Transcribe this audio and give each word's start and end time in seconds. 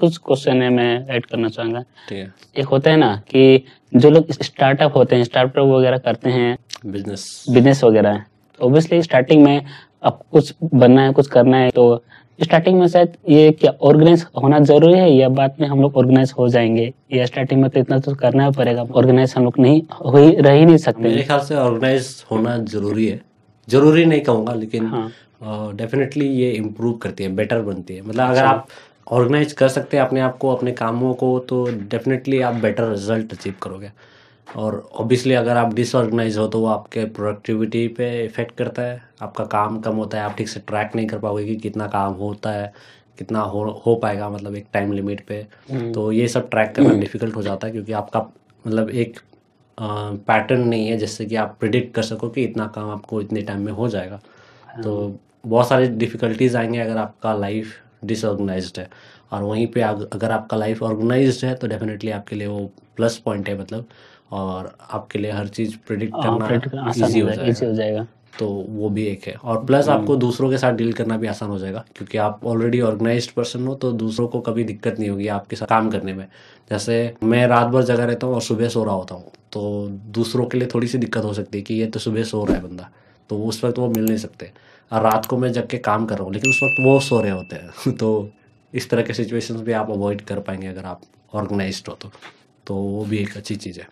कुछ 0.00 0.16
क्वेश्चन 0.18 0.62
है 0.62 0.68
मैं 0.70 1.06
ऐड 1.08 1.26
करना 1.26 1.48
चाहूँगा। 1.48 1.80
ठीक 2.08 2.18
है। 2.18 2.32
एक 2.56 2.66
होता 2.66 2.90
है 2.90 2.96
ना 2.96 3.14
कि 3.30 3.64
जो 3.92 4.10
लोग 4.10 4.32
स्टार्टअप 4.32 4.96
होते 4.96 5.16
हैं 5.16 5.24
स्टार्टअप 5.24 5.64
वगैरह 5.66 5.98
करते 5.98 6.30
हैं 6.30 6.56
बिज़नेस 6.86 7.44
बिज़नेस 7.50 7.84
वगैरह 7.84 8.22
ऑब्वियसली 8.60 9.02
स्टार्टिंग 9.02 9.42
में 9.44 9.66
अब 10.02 10.20
कुछ 10.32 10.54
बनना 10.74 11.02
है 11.02 11.12
कुछ 11.12 11.26
करना 11.28 11.56
है 11.56 11.70
तो 11.70 12.02
स्टार्टिंग 12.38 12.78
में 12.80 12.86
शायद 12.88 13.16
ये 13.28 13.50
क्या 13.52 13.72
ऑर्गेनाइज 13.82 14.24
होना 14.42 14.58
ज़रूरी 14.60 14.98
है 14.98 15.10
या 15.12 15.28
बाद 15.30 15.56
में 15.60 15.66
हम 15.68 15.80
लोग 15.82 15.96
ऑर्गेनाइज 15.96 16.32
हो 16.38 16.48
जाएँगे? 16.48 16.92
या 17.12 17.26
स्टार्टिंग 17.26 17.60
में 17.62 17.68
तो 17.70 17.80
इतना 17.80 17.98
तो 17.98 18.14
करना 18.14 18.44
ही 18.46 18.52
पड़ेगा 18.52 18.82
ऑर्गेनाइज 18.82 19.34
हम 19.36 19.44
लोग 19.44 19.58
नहीं 19.58 19.82
हो 20.04 20.16
ही 20.16 20.34
रह 20.36 20.52
ही 20.52 20.64
नहीं 20.64 20.76
सकते। 20.78 21.02
मेरे 21.02 21.22
ख्याल 21.22 21.40
से 21.40 21.54
ऑर्गेनाइज 21.54 22.24
होना 22.30 22.56
ज़रूरी 22.66 23.06
है। 23.06 23.20
ज़रूरी 23.68 24.04
नहीं 24.04 24.20
कहूँगा 24.20 24.54
लेकिन 24.54 24.90
डेफिनेटली 25.76 26.26
हाँ 26.26 26.34
ये 26.34 26.50
इम्प्रूव 26.52 26.92
करती 27.02 27.24
है 27.24 27.34
बेटर 27.34 27.60
बनती 27.62 27.94
है। 27.94 28.02
मतलब 28.02 28.30
अगर 28.30 28.44
आप 28.44 28.66
ऑर्गेनाइज 29.06 29.52
कर 29.52 29.68
सकते 29.68 29.96
हैं 29.96 30.04
अपने 30.04 30.20
आप 30.20 30.36
को 30.38 30.48
अपने 30.48 30.72
कामों 30.72 31.12
को 31.14 31.38
तो 31.48 31.64
डेफिनेटली 31.90 32.40
आप 32.40 32.54
बेटर 32.54 32.88
रिज़ल्ट 32.88 33.32
अचीव 33.32 33.54
करोगे। 33.62 33.90
और 34.48 34.78
ऑब्वियसली 34.94 35.34
अगर 35.34 35.56
आप 35.56 35.74
डिसऑर्गेनाइज 35.74 36.36
हो 36.38 36.46
तो 36.48 36.60
वो 36.60 36.66
आपके 36.66 37.04
प्रोडक्टिविटी 37.06 37.86
पे 37.88 38.08
इफ़ेक्ट 38.24 38.56
करता 38.56 38.82
है। 38.82 39.00
आपका 39.22 39.44
काम 39.46 39.80
कम 39.80 39.96
होता 39.96 40.18
है 40.18 40.24
आप 40.24 40.36
ठीक 40.36 40.48
से 40.48 40.60
ट्रैक 40.60 40.96
नहीं 40.96 41.06
कर 41.06 41.18
पाओगे 41.18 41.44
कि 41.46 41.56
कितना 41.56 41.86
काम 41.86 42.12
होता 42.14 42.50
है 42.50 42.72
कितना 43.18 43.40
हो 43.40 43.64
हो 43.86 43.94
पाएगा 43.94 44.28
मतलब 44.30 44.54
एक 44.56 44.66
टाइम 44.72 44.92
लिमिट 44.92 45.24
पे। 45.26 45.46
तो 45.94 46.10
ये 46.12 46.28
सब 46.28 46.48
ट्रैक 46.50 46.74
करना 46.74 46.92
डिफ़िकल्ट 46.92 47.36
हो 47.36 47.42
जाता 47.42 47.66
है 47.66 47.72
क्योंकि 47.72 47.92
आपका 47.92 48.20
मतलब 48.64 48.90
एक 48.90 49.20
पैटर्न 49.78 50.66
नहीं 50.68 50.88
है 50.88 50.96
जिससे 50.96 51.24
कि 51.26 51.36
आप 51.36 51.56
प्रिडिक्ट 51.60 51.94
कर 51.94 52.02
सको 52.02 52.28
कि 52.28 52.44
इतना 52.44 52.66
काम 52.66 52.90
आपको 52.90 53.20
इतने 53.20 53.42
टाइम 53.42 53.60
में 53.60 53.72
हो 53.72 53.88
जाएगा। 53.88 54.20
तो 54.82 55.18
बहुत 55.46 55.68
सारी 55.68 55.86
डिफ़िकल्टीज 55.88 56.56
आएँगे 56.56 56.78
अगर 56.78 56.96
आपका 56.96 57.34
लाइफ 57.34 57.74
डिसऑर्गेनाइज्ड 58.04 58.78
है। 58.78 58.90
और 59.32 59.42
वहीं 59.42 59.66
पे 59.66 59.80
अग- 59.80 60.06
अगर 60.12 60.30
आपका 60.30 60.56
लाइफ 60.56 60.82
ऑर्गेनाइज्ड 60.82 61.44
है 61.44 61.54
तो 61.54 61.66
डेफिनेटली 61.66 62.10
आपके 62.10 62.36
लिए 62.36 62.46
वो 62.46 62.70
प्लस 62.96 63.16
पॉइंट 63.16 63.48
है 63.48 63.60
मतलब। 63.60 63.86
और 64.32 64.76
आपके 64.90 65.18
लिए 65.18 65.30
हर 65.30 65.48
चीज़ 65.48 65.76
प्रिडिक्ट 65.86 66.14
हाँ, 66.14 66.48
करना 66.48 66.92
ईजी 66.96 67.20
हो 67.20 67.74
जाएगा 67.74 68.00
हो 68.00 68.06
तो 68.38 68.48
वो 68.48 68.90
भी 68.90 69.04
एक 69.04 69.24
है। 69.26 69.34
और 69.34 69.64
प्लस 69.64 69.88
आपको 69.88 70.16
दूसरों 70.16 70.50
के 70.50 70.58
साथ 70.58 70.72
डील 70.72 70.92
करना 70.92 71.16
भी 71.16 71.26
आसान 71.26 71.50
हो 71.50 71.58
जाएगा 71.58 71.84
क्योंकि 71.96 72.18
आप 72.18 72.40
ऑलरेडी 72.44 72.80
ऑर्गेनाइज 72.80 73.26
पर्सन 73.26 73.66
हो 73.66 73.74
तो 73.74 73.92
दूसरों 73.92 74.28
को 74.28 74.40
कभी 74.40 74.64
दिक्कत 74.64 74.98
नहीं 74.98 75.10
होगी 75.10 75.28
आपके 75.28 75.56
साथ 75.56 75.66
काम 75.66 75.90
करने 75.90 76.12
में। 76.12 76.26
जैसे 76.70 77.14
मैं 77.22 77.46
रात 77.46 77.66
भर 77.66 77.82
जगह 77.82 78.04
रहता 78.04 78.26
हूँ 78.26 78.34
और 78.34 78.42
सुबह 78.42 78.68
सो 78.68 78.84
रहा 78.84 78.94
होता 78.94 79.14
हूँ 79.14 79.24
तो 79.52 79.88
दूसरों 79.88 80.46
के 80.46 80.58
लिए 80.58 80.68
थोड़ी 80.74 80.86
सी 80.86 80.98
दिक्कत 80.98 81.24
हो 81.24 81.32
सकती 81.32 81.58
है 81.58 81.64
कि 81.64 81.74
ये 81.74 81.86
तो 81.86 81.98
सुबह 82.00 82.22
सो 82.22 82.44
रहा 82.44 82.56
है 82.56 82.62
बंदा। 82.62 82.90
तो 83.30 83.38
उस 83.38 83.64
वक्त 83.64 83.78
वो 83.78 83.88
मिल 83.88 84.04
नहीं 84.04 84.18
सकते। 84.18 84.52
और 84.92 85.02
रात 85.02 85.26
को 85.26 85.38
मैं 85.38 85.52
जग 85.52 85.66
के 85.66 85.78
काम 85.78 86.06
कर 86.06 86.14
रहा 86.14 86.24
हूँ, 86.24 86.32
लेकिन 86.32 86.50
उस 86.50 86.60
वक्त 86.62 86.76
वो 86.80 87.00
सो 87.00 87.20
रहे 87.20 87.30
होते 87.30 87.56
हैं। 87.56 87.96
तो 87.96 88.30
इस 88.74 88.90
तरह 88.90 89.02
के 89.02 89.14
सिचुएशंस 89.14 89.60
भी 89.60 89.72
आप 89.72 89.90
अवॉइड 89.90 90.20
कर 90.20 90.40
पाएँगे 90.40 90.66
अगर 90.66 90.84
आप 90.84 91.02
ऑर्गेनाइज्ड 91.34 91.88
हो 91.88 91.94
तो। 91.94 92.10
तो 92.66 92.74
वो 92.74 93.04
भी 93.04 93.18
एक 93.18 93.36
अच्छी 93.36 93.56
चीज़ 93.56 93.80
है। 93.80 93.88